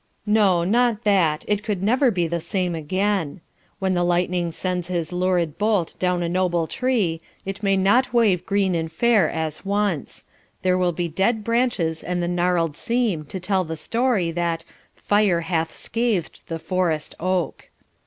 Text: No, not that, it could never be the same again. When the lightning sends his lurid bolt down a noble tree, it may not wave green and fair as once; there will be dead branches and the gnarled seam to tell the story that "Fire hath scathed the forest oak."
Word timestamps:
No, 0.25 0.63
not 0.63 1.03
that, 1.03 1.45
it 1.47 1.61
could 1.63 1.83
never 1.83 2.09
be 2.09 2.27
the 2.27 2.41
same 2.41 2.73
again. 2.73 3.39
When 3.77 3.93
the 3.93 4.03
lightning 4.03 4.49
sends 4.49 4.87
his 4.87 5.13
lurid 5.13 5.59
bolt 5.59 5.93
down 5.99 6.23
a 6.23 6.27
noble 6.27 6.65
tree, 6.65 7.21
it 7.45 7.61
may 7.61 7.77
not 7.77 8.11
wave 8.11 8.43
green 8.43 8.73
and 8.73 8.91
fair 8.91 9.29
as 9.29 9.63
once; 9.63 10.23
there 10.63 10.75
will 10.79 10.91
be 10.91 11.07
dead 11.07 11.43
branches 11.43 12.01
and 12.03 12.19
the 12.19 12.27
gnarled 12.27 12.75
seam 12.75 13.25
to 13.25 13.39
tell 13.39 13.63
the 13.63 13.77
story 13.77 14.31
that 14.31 14.63
"Fire 14.95 15.41
hath 15.41 15.77
scathed 15.77 16.39
the 16.47 16.57
forest 16.57 17.13
oak." 17.19 17.69